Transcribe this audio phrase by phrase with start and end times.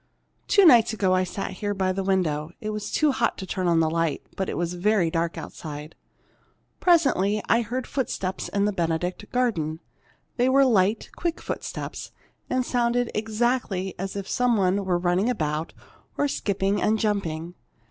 [0.47, 2.49] "Two nights ago, I sat here by the window.
[2.59, 5.93] It was too hot to turn on the light, but it was very dark outside.
[6.79, 9.79] Presently I heard footsteps in the Benedict garden.
[10.37, 12.09] They were light, quick footsteps,
[12.49, 15.71] and sounded exactly as if some one were running about,
[16.17, 17.53] or skipping and jumping.